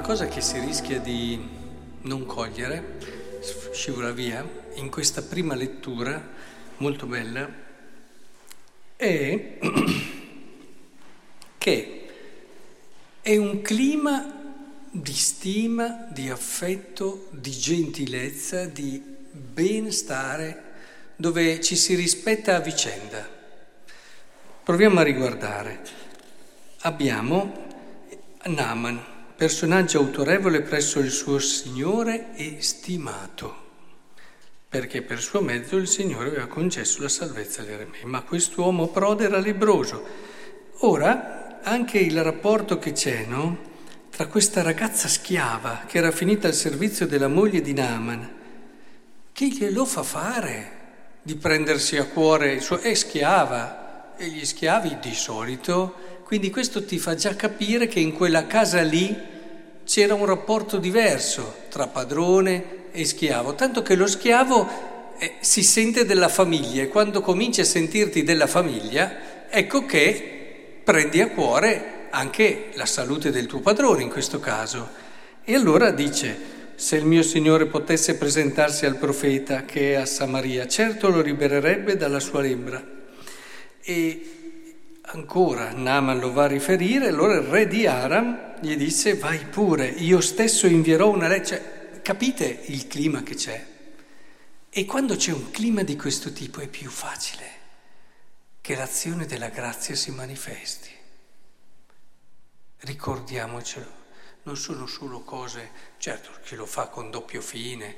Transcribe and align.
cosa 0.00 0.26
che 0.26 0.40
si 0.40 0.58
rischia 0.58 0.98
di 0.98 1.40
non 2.02 2.26
cogliere, 2.26 2.98
scivola 3.72 4.10
via, 4.10 4.44
in 4.74 4.90
questa 4.90 5.22
prima 5.22 5.54
lettura 5.54 6.20
molto 6.78 7.06
bella, 7.06 7.48
è 8.96 9.58
che 11.58 12.06
è 13.20 13.36
un 13.36 13.62
clima 13.62 14.32
di 14.90 15.12
stima, 15.12 16.08
di 16.10 16.30
affetto, 16.30 17.28
di 17.30 17.50
gentilezza, 17.50 18.64
di 18.64 19.02
benstare, 19.30 20.62
dove 21.16 21.60
ci 21.60 21.76
si 21.76 21.94
rispetta 21.94 22.56
a 22.56 22.60
vicenda. 22.60 23.28
Proviamo 24.62 25.00
a 25.00 25.02
riguardare. 25.02 25.80
Abbiamo 26.80 27.64
Naaman, 28.44 29.15
personaggio 29.36 29.98
autorevole 29.98 30.62
presso 30.62 30.98
il 30.98 31.10
suo 31.10 31.38
Signore 31.38 32.34
e 32.36 32.56
stimato, 32.60 33.64
perché 34.66 35.02
per 35.02 35.20
suo 35.20 35.42
mezzo 35.42 35.76
il 35.76 35.86
Signore 35.86 36.28
aveva 36.28 36.46
concesso 36.46 37.02
la 37.02 37.08
salvezza 37.10 37.60
agli 37.60 37.70
eremei. 37.70 38.04
Ma 38.04 38.22
quest'uomo 38.22 38.88
prode 38.88 39.24
era 39.24 39.38
lebroso. 39.38 40.04
Ora, 40.78 41.60
anche 41.62 41.98
il 41.98 42.22
rapporto 42.22 42.78
che 42.78 42.92
c'è, 42.92 43.26
no? 43.26 43.74
Tra 44.10 44.26
questa 44.26 44.62
ragazza 44.62 45.06
schiava 45.06 45.84
che 45.86 45.98
era 45.98 46.10
finita 46.10 46.48
al 46.48 46.54
servizio 46.54 47.06
della 47.06 47.28
moglie 47.28 47.60
di 47.60 47.74
Naaman, 47.74 48.34
chi 49.32 49.52
glielo 49.52 49.84
fa 49.84 50.02
fare 50.02 50.72
di 51.20 51.34
prendersi 51.34 51.98
a 51.98 52.06
cuore 52.06 52.54
il 52.54 52.62
suo... 52.62 52.78
è 52.78 52.94
schiava, 52.94 54.14
e 54.16 54.28
gli 54.28 54.46
schiavi 54.46 54.96
di 54.98 55.12
solito 55.12 56.14
quindi 56.26 56.50
questo 56.50 56.84
ti 56.84 56.98
fa 56.98 57.14
già 57.14 57.36
capire 57.36 57.86
che 57.86 58.00
in 58.00 58.12
quella 58.12 58.48
casa 58.48 58.82
lì 58.82 59.16
c'era 59.86 60.14
un 60.14 60.26
rapporto 60.26 60.78
diverso 60.78 61.62
tra 61.68 61.86
padrone 61.86 62.90
e 62.90 63.04
schiavo, 63.04 63.54
tanto 63.54 63.82
che 63.82 63.94
lo 63.94 64.08
schiavo 64.08 65.14
eh, 65.18 65.34
si 65.40 65.62
sente 65.62 66.04
della 66.04 66.28
famiglia 66.28 66.82
e 66.82 66.88
quando 66.88 67.20
cominci 67.20 67.60
a 67.60 67.64
sentirti 67.64 68.24
della 68.24 68.48
famiglia, 68.48 69.48
ecco 69.48 69.86
che 69.86 70.80
prendi 70.82 71.20
a 71.20 71.30
cuore 71.30 72.08
anche 72.10 72.70
la 72.74 72.84
salute 72.84 73.30
del 73.30 73.46
tuo 73.46 73.60
padrone 73.60 74.02
in 74.02 74.10
questo 74.10 74.40
caso. 74.40 74.88
E 75.44 75.54
allora 75.54 75.92
dice, 75.92 76.36
se 76.74 76.96
il 76.96 77.04
mio 77.04 77.22
Signore 77.22 77.66
potesse 77.66 78.16
presentarsi 78.16 78.86
al 78.86 78.96
profeta 78.96 79.64
che 79.64 79.92
è 79.92 79.94
a 79.94 80.06
Samaria, 80.06 80.66
certo 80.66 81.08
lo 81.08 81.20
libererebbe 81.20 81.96
dalla 81.96 82.20
sua 82.20 82.40
lembra. 82.40 82.84
E 83.82 84.45
Ancora 85.16 85.72
Naaman 85.72 86.18
lo 86.18 86.30
va 86.30 86.44
a 86.44 86.48
riferire, 86.48 87.08
allora 87.08 87.36
il 87.36 87.46
re 87.46 87.66
di 87.66 87.86
Aram 87.86 88.60
gli 88.60 88.76
disse 88.76 89.14
vai 89.14 89.46
pure, 89.46 89.86
io 89.86 90.20
stesso 90.20 90.66
invierò 90.66 91.08
una 91.08 91.26
legge. 91.26 91.46
Cioè, 91.46 92.02
capite 92.02 92.44
il 92.66 92.86
clima 92.86 93.22
che 93.22 93.34
c'è? 93.34 93.66
E 94.68 94.84
quando 94.84 95.16
c'è 95.16 95.32
un 95.32 95.50
clima 95.50 95.82
di 95.84 95.96
questo 95.96 96.34
tipo 96.34 96.60
è 96.60 96.68
più 96.68 96.90
facile 96.90 97.44
che 98.60 98.74
l'azione 98.74 99.24
della 99.24 99.48
grazia 99.48 99.94
si 99.94 100.10
manifesti. 100.10 100.90
Ricordiamocelo, 102.80 103.90
non 104.42 104.56
sono 104.58 104.86
solo 104.86 105.20
cose, 105.20 105.70
certo 105.96 106.28
chi 106.44 106.56
lo 106.56 106.66
fa 106.66 106.88
con 106.88 107.10
doppio 107.10 107.40
fine, 107.40 107.96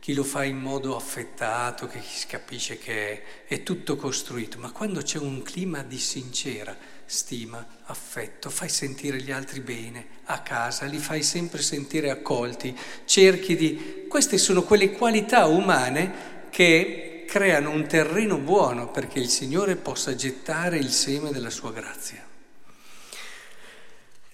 chi 0.00 0.14
lo 0.14 0.24
fa 0.24 0.44
in 0.44 0.58
modo 0.58 0.96
affettato, 0.96 1.86
che 1.86 2.00
si 2.00 2.26
capisce 2.26 2.78
che 2.78 3.12
è, 3.12 3.22
è 3.46 3.62
tutto 3.62 3.96
costruito, 3.96 4.58
ma 4.58 4.70
quando 4.70 5.02
c'è 5.02 5.18
un 5.18 5.42
clima 5.42 5.82
di 5.82 5.98
sincera 5.98 6.76
stima, 7.04 7.66
affetto, 7.84 8.50
fai 8.50 8.68
sentire 8.68 9.20
gli 9.20 9.30
altri 9.30 9.60
bene 9.60 10.06
a 10.24 10.40
casa, 10.40 10.86
li 10.86 10.98
fai 10.98 11.22
sempre 11.22 11.62
sentire 11.62 12.10
accolti, 12.10 12.76
cerchi 13.04 13.56
di... 13.56 14.04
Queste 14.08 14.38
sono 14.38 14.62
quelle 14.62 14.92
qualità 14.92 15.46
umane 15.46 16.46
che 16.50 17.24
creano 17.26 17.70
un 17.70 17.86
terreno 17.86 18.38
buono 18.38 18.90
perché 18.90 19.18
il 19.18 19.28
Signore 19.28 19.76
possa 19.76 20.14
gettare 20.14 20.78
il 20.78 20.90
seme 20.90 21.30
della 21.30 21.50
sua 21.50 21.72
grazia. 21.72 22.26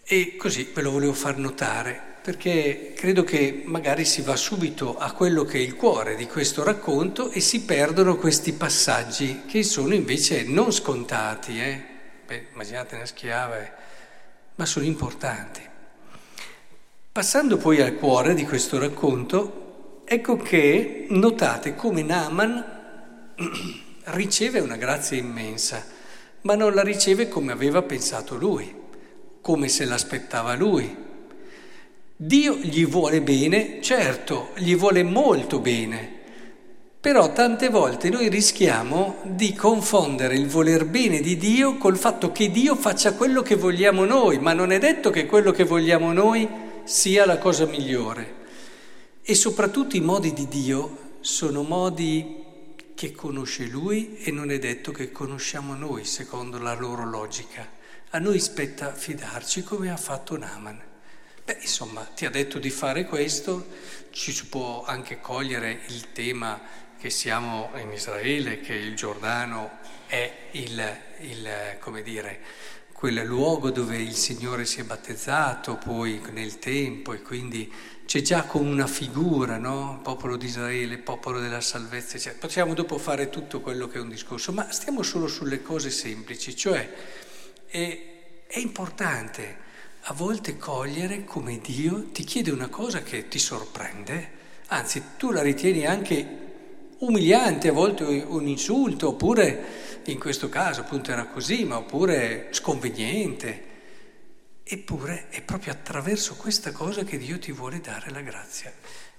E 0.02 0.36
così 0.36 0.70
ve 0.72 0.82
lo 0.82 0.90
volevo 0.90 1.12
far 1.12 1.38
notare 1.38 2.13
perché 2.24 2.94
credo 2.96 3.22
che 3.22 3.64
magari 3.66 4.06
si 4.06 4.22
va 4.22 4.34
subito 4.34 4.96
a 4.96 5.12
quello 5.12 5.44
che 5.44 5.58
è 5.58 5.60
il 5.60 5.76
cuore 5.76 6.16
di 6.16 6.26
questo 6.26 6.64
racconto 6.64 7.28
e 7.28 7.40
si 7.40 7.66
perdono 7.66 8.16
questi 8.16 8.54
passaggi 8.54 9.42
che 9.46 9.62
sono 9.62 9.92
invece 9.92 10.44
non 10.44 10.72
scontati. 10.72 11.60
Eh? 11.60 11.84
Beh, 12.26 12.46
immaginate 12.54 12.94
una 12.94 13.04
schiava, 13.04 13.60
eh? 13.60 13.72
ma 14.54 14.64
sono 14.64 14.86
importanti. 14.86 15.60
Passando 17.12 17.58
poi 17.58 17.82
al 17.82 17.94
cuore 17.96 18.32
di 18.32 18.46
questo 18.46 18.78
racconto, 18.78 20.00
ecco 20.06 20.38
che 20.38 21.04
notate 21.10 21.74
come 21.74 22.00
Naaman 22.00 23.34
riceve 24.16 24.60
una 24.60 24.76
grazia 24.76 25.18
immensa, 25.18 25.84
ma 26.40 26.54
non 26.54 26.72
la 26.72 26.82
riceve 26.82 27.28
come 27.28 27.52
aveva 27.52 27.82
pensato 27.82 28.34
lui, 28.34 28.74
come 29.42 29.68
se 29.68 29.84
l'aspettava 29.84 30.54
lui 30.54 31.03
Dio 32.16 32.54
gli 32.54 32.86
vuole 32.86 33.20
bene, 33.22 33.82
certo, 33.82 34.50
gli 34.54 34.76
vuole 34.76 35.02
molto 35.02 35.58
bene, 35.58 36.22
però 37.00 37.32
tante 37.32 37.68
volte 37.70 38.08
noi 38.08 38.28
rischiamo 38.28 39.16
di 39.24 39.52
confondere 39.52 40.36
il 40.36 40.46
voler 40.46 40.86
bene 40.86 41.20
di 41.20 41.36
Dio 41.36 41.76
col 41.76 41.98
fatto 41.98 42.30
che 42.30 42.52
Dio 42.52 42.76
faccia 42.76 43.14
quello 43.14 43.42
che 43.42 43.56
vogliamo 43.56 44.04
noi, 44.04 44.38
ma 44.38 44.52
non 44.52 44.70
è 44.70 44.78
detto 44.78 45.10
che 45.10 45.26
quello 45.26 45.50
che 45.50 45.64
vogliamo 45.64 46.12
noi 46.12 46.48
sia 46.84 47.26
la 47.26 47.38
cosa 47.38 47.66
migliore. 47.66 48.42
E 49.20 49.34
soprattutto 49.34 49.96
i 49.96 50.00
modi 50.00 50.32
di 50.32 50.46
Dio 50.46 51.16
sono 51.18 51.64
modi 51.64 52.42
che 52.94 53.10
conosce 53.10 53.66
Lui 53.66 54.18
e 54.22 54.30
non 54.30 54.52
è 54.52 54.60
detto 54.60 54.92
che 54.92 55.10
conosciamo 55.10 55.74
noi 55.74 56.04
secondo 56.04 56.58
la 56.58 56.74
loro 56.74 57.04
logica. 57.04 57.68
A 58.10 58.18
noi 58.20 58.38
spetta 58.38 58.94
fidarci 58.94 59.64
come 59.64 59.90
ha 59.90 59.96
fatto 59.96 60.38
Naaman. 60.38 60.92
Beh, 61.44 61.58
insomma, 61.60 62.00
ti 62.04 62.24
ha 62.24 62.30
detto 62.30 62.58
di 62.58 62.70
fare 62.70 63.04
questo, 63.04 63.66
ci 64.12 64.32
si 64.32 64.46
può 64.46 64.82
anche 64.82 65.20
cogliere 65.20 65.82
il 65.88 66.10
tema 66.12 66.58
che 66.98 67.10
siamo 67.10 67.70
in 67.74 67.92
Israele, 67.92 68.60
che 68.60 68.72
il 68.72 68.96
Giordano 68.96 69.72
è 70.06 70.48
il, 70.52 70.98
il 71.20 71.76
come 71.80 72.00
dire, 72.02 72.40
quel 72.94 73.22
luogo 73.26 73.70
dove 73.70 73.98
il 73.98 74.14
Signore 74.14 74.64
si 74.64 74.80
è 74.80 74.84
battezzato 74.84 75.76
poi 75.76 76.18
nel 76.32 76.58
tempo 76.58 77.12
e 77.12 77.20
quindi 77.20 77.70
c'è 78.06 78.22
già 78.22 78.44
come 78.44 78.70
una 78.70 78.86
figura, 78.86 79.58
no? 79.58 80.00
Popolo 80.02 80.38
di 80.38 80.46
Israele, 80.46 80.96
popolo 80.96 81.40
della 81.40 81.60
salvezza, 81.60 82.16
eccetera. 82.16 82.40
Possiamo 82.40 82.72
dopo 82.72 82.96
fare 82.96 83.28
tutto 83.28 83.60
quello 83.60 83.86
che 83.86 83.98
è 83.98 84.00
un 84.00 84.08
discorso, 84.08 84.50
ma 84.54 84.70
stiamo 84.70 85.02
solo 85.02 85.26
sulle 85.26 85.60
cose 85.60 85.90
semplici, 85.90 86.56
cioè 86.56 86.90
è, 87.66 88.46
è 88.46 88.58
importante 88.60 89.72
a 90.06 90.12
volte 90.12 90.58
cogliere 90.58 91.24
come 91.24 91.60
Dio 91.60 92.10
ti 92.10 92.24
chiede 92.24 92.50
una 92.50 92.68
cosa 92.68 93.02
che 93.02 93.28
ti 93.28 93.38
sorprende, 93.38 94.42
anzi 94.66 95.02
tu 95.16 95.30
la 95.30 95.40
ritieni 95.40 95.86
anche 95.86 96.42
umiliante, 96.98 97.68
a 97.68 97.72
volte 97.72 98.04
un 98.04 98.46
insulto, 98.46 99.08
oppure 99.08 100.02
in 100.04 100.18
questo 100.18 100.50
caso 100.50 100.82
appunto 100.82 101.10
era 101.10 101.24
così, 101.26 101.64
ma 101.64 101.78
oppure 101.78 102.48
sconveniente. 102.50 103.72
Eppure 104.62 105.28
è 105.30 105.40
proprio 105.42 105.72
attraverso 105.72 106.36
questa 106.36 106.72
cosa 106.72 107.04
che 107.04 107.16
Dio 107.16 107.38
ti 107.38 107.52
vuole 107.52 107.80
dare 107.80 108.10
la 108.10 108.20
grazia. 108.20 108.72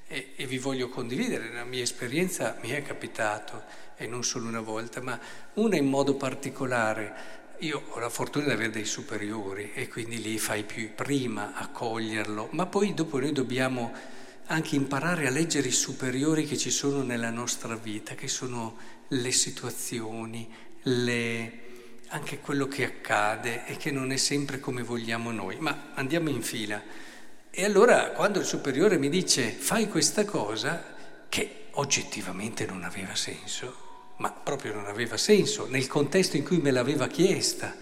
E, 0.07 0.33
e 0.35 0.45
vi 0.45 0.59
voglio 0.59 0.89
condividere, 0.89 1.51
la 1.51 1.63
mia 1.63 1.81
esperienza 1.81 2.57
mi 2.61 2.69
è 2.69 2.83
capitato, 2.83 3.63
e 3.97 4.05
non 4.05 4.23
solo 4.23 4.47
una 4.47 4.61
volta, 4.61 5.01
ma 5.01 5.19
una 5.55 5.77
in 5.77 5.87
modo 5.87 6.13
particolare 6.13 7.43
io 7.59 7.83
ho 7.89 7.99
la 7.99 8.09
fortuna 8.09 8.45
di 8.45 8.51
avere 8.51 8.69
dei 8.69 8.85
superiori 8.85 9.71
e 9.73 9.87
quindi 9.87 10.21
lì 10.21 10.37
fai 10.37 10.63
più 10.63 10.93
prima 10.93 11.53
a 11.55 11.69
coglierlo, 11.69 12.49
ma 12.51 12.65
poi 12.65 12.93
dopo 12.93 13.19
noi 13.19 13.31
dobbiamo 13.31 13.93
anche 14.47 14.75
imparare 14.75 15.27
a 15.27 15.31
leggere 15.31 15.69
i 15.69 15.71
superiori 15.71 16.45
che 16.45 16.57
ci 16.57 16.69
sono 16.69 17.01
nella 17.01 17.29
nostra 17.29 17.75
vita, 17.75 18.15
che 18.15 18.27
sono 18.27 18.77
le 19.09 19.31
situazioni, 19.31 20.51
le, 20.83 21.59
anche 22.09 22.39
quello 22.39 22.67
che 22.67 22.85
accade 22.85 23.65
e 23.65 23.77
che 23.77 23.91
non 23.91 24.11
è 24.11 24.17
sempre 24.17 24.59
come 24.59 24.83
vogliamo 24.83 25.31
noi. 25.31 25.57
Ma 25.59 25.91
andiamo 25.93 26.29
in 26.29 26.41
fila. 26.41 26.81
E 27.49 27.63
allora 27.63 28.11
quando 28.11 28.39
il 28.39 28.45
superiore 28.45 28.97
mi 28.97 29.09
dice 29.09 29.49
fai 29.49 29.87
questa 29.87 30.25
cosa, 30.25 30.93
che 31.29 31.67
oggettivamente 31.71 32.65
non 32.65 32.83
aveva 32.83 33.15
senso, 33.15 33.84
ma 34.17 34.31
proprio 34.31 34.73
non 34.73 34.85
aveva 34.85 35.17
senso 35.17 35.67
nel 35.69 35.87
contesto 35.87 36.37
in 36.37 36.43
cui 36.43 36.57
me 36.57 36.71
l'aveva 36.71 37.07
chiesta 37.07 37.75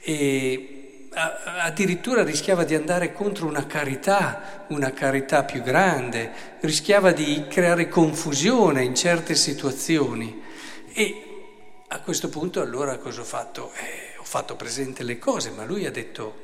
e 0.00 1.08
addirittura 1.14 2.24
rischiava 2.24 2.64
di 2.64 2.74
andare 2.74 3.12
contro 3.12 3.46
una 3.46 3.66
carità, 3.66 4.64
una 4.68 4.92
carità 4.92 5.44
più 5.44 5.62
grande, 5.62 6.58
rischiava 6.60 7.12
di 7.12 7.46
creare 7.48 7.88
confusione 7.88 8.82
in 8.82 8.94
certe 8.94 9.34
situazioni 9.34 10.42
e 10.92 11.24
a 11.88 12.00
questo 12.00 12.28
punto 12.28 12.60
allora 12.60 12.98
cosa 12.98 13.20
ho 13.20 13.24
fatto? 13.24 13.72
Eh, 13.74 14.18
ho 14.18 14.24
fatto 14.24 14.56
presente 14.56 15.02
le 15.04 15.18
cose, 15.18 15.50
ma 15.50 15.64
lui 15.64 15.86
ha 15.86 15.90
detto 15.90 16.42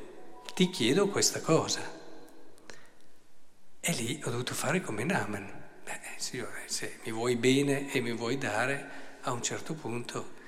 ti 0.55 0.71
chiedo 0.71 1.09
questa 1.09 1.41
cosa. 1.41 1.81
E 3.81 3.93
lì 3.93 4.21
ho 4.25 4.31
dovuto 4.31 4.55
fare 4.55 4.81
come 4.81 5.05
Naman. 5.05 5.51
Beh, 5.83 6.01
Signore, 6.17 6.63
se 6.67 6.99
mi 7.05 7.11
vuoi 7.11 7.35
bene 7.37 7.91
e 7.93 8.01
mi 8.01 8.13
vuoi 8.13 8.39
dare, 8.39 8.91
a 9.23 9.33
un 9.33 9.43
certo 9.43 9.75
punto. 9.75 10.39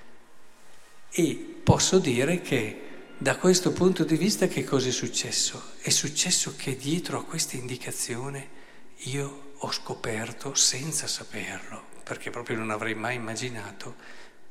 E 1.11 1.61
posso 1.63 1.99
dire 1.99 2.41
che 2.41 2.91
da 3.19 3.37
questo 3.37 3.73
punto 3.73 4.05
di 4.05 4.17
vista 4.17 4.49
che 4.49 4.65
cosa 4.65 4.89
è 4.89 4.93
successo? 4.93 5.75
È 5.81 5.91
successo 5.91 6.55
che 6.57 6.77
dietro 6.77 7.19
a 7.19 7.25
questa 7.25 7.57
indicazione 7.57 8.61
io 9.05 9.53
ho 9.59 9.71
scoperto, 9.71 10.55
senza 10.55 11.07
saperlo, 11.07 11.85
perché 12.03 12.31
proprio 12.31 12.57
non 12.57 12.71
avrei 12.71 12.95
mai 12.95 13.15
immaginato, 13.15 13.95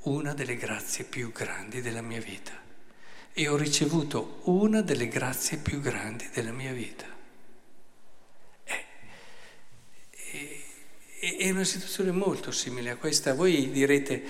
una 0.03 0.33
delle 0.33 0.56
grazie 0.56 1.03
più 1.03 1.31
grandi 1.31 1.81
della 1.81 2.01
mia 2.01 2.21
vita. 2.21 2.53
E 3.33 3.47
ho 3.47 3.57
ricevuto 3.57 4.41
una 4.45 4.81
delle 4.81 5.07
grazie 5.07 5.57
più 5.57 5.81
grandi 5.81 6.29
della 6.33 6.51
mia 6.51 6.71
vita. 6.71 7.06
È, 8.63 8.85
è, 11.21 11.51
una 11.51 11.63
situazione 11.63 12.12
molto 12.12 12.51
simile 12.51 12.89
a 12.89 12.95
questa. 12.95 13.35
Voi 13.35 13.69
direte, 13.69 14.23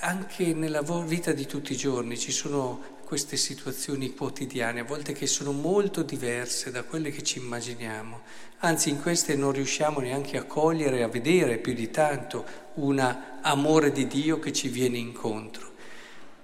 anche 0.00 0.52
nella 0.52 0.82
vita 0.82 1.32
di 1.32 1.46
tutti 1.46 1.72
i 1.72 1.76
giorni 1.76 2.18
ci 2.18 2.30
sono 2.30 2.98
queste 3.04 3.38
situazioni 3.38 4.14
quotidiane, 4.14 4.80
a 4.80 4.84
volte 4.84 5.12
che 5.14 5.26
sono 5.26 5.52
molto 5.52 6.02
diverse 6.02 6.70
da 6.70 6.82
quelle 6.82 7.10
che 7.10 7.22
ci 7.22 7.38
immaginiamo. 7.38 8.20
Anzi, 8.58 8.90
in 8.90 9.00
queste 9.00 9.34
non 9.34 9.52
riusciamo 9.52 10.00
neanche 10.00 10.36
a 10.36 10.44
cogliere, 10.44 11.02
a 11.02 11.08
vedere 11.08 11.56
più 11.56 11.72
di 11.72 11.90
tanto 11.90 12.44
un 12.74 12.98
amore 13.40 13.90
di 13.90 14.06
Dio 14.06 14.38
che 14.38 14.52
ci 14.52 14.68
viene 14.68 14.98
incontro. 14.98 15.72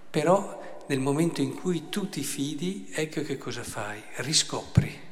Però 0.09 0.85
nel 0.87 1.01
momento 1.01 1.43
in 1.43 1.55
cui 1.55 1.91
tu 1.91 2.09
ti 2.09 2.23
fidi, 2.23 2.89
ecco 2.93 3.21
che 3.21 3.37
cosa 3.37 3.63
fai? 3.63 4.03
Riscopri. 4.17 5.05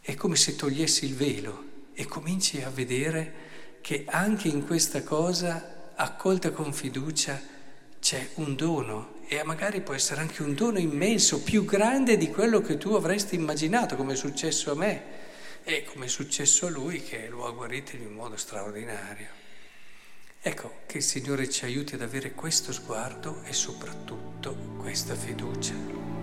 È 0.00 0.14
come 0.14 0.36
se 0.36 0.54
togliessi 0.54 1.06
il 1.06 1.14
velo 1.14 1.64
e 1.92 2.06
cominci 2.06 2.62
a 2.62 2.70
vedere 2.70 3.48
che 3.80 4.04
anche 4.06 4.48
in 4.48 4.66
questa 4.66 5.02
cosa, 5.02 5.92
accolta 5.94 6.50
con 6.50 6.72
fiducia, 6.72 7.40
c'è 8.00 8.30
un 8.34 8.56
dono 8.56 9.18
e 9.28 9.42
magari 9.44 9.80
può 9.80 9.94
essere 9.94 10.20
anche 10.20 10.42
un 10.42 10.54
dono 10.54 10.78
immenso, 10.78 11.42
più 11.42 11.64
grande 11.64 12.16
di 12.16 12.30
quello 12.30 12.60
che 12.60 12.78
tu 12.78 12.94
avresti 12.94 13.34
immaginato, 13.34 13.96
come 13.96 14.14
è 14.14 14.16
successo 14.16 14.72
a 14.72 14.74
me 14.74 15.02
e 15.62 15.84
come 15.84 16.06
è 16.06 16.08
successo 16.08 16.66
a 16.66 16.70
lui 16.70 17.02
che 17.02 17.28
lo 17.28 17.46
ha 17.46 17.52
guarito 17.52 17.94
in 17.96 18.06
un 18.06 18.12
modo 18.12 18.36
straordinario. 18.36 19.28
Ecco, 20.40 20.80
che 20.86 20.98
il 20.98 21.02
Signore 21.02 21.50
ci 21.50 21.64
aiuti 21.64 21.94
ad 21.94 22.02
avere 22.02 22.32
questo 22.32 22.72
sguardo 22.72 23.42
e 23.44 23.52
soprattutto 23.52 24.54
questa 24.78 25.14
fiducia. 25.14 26.19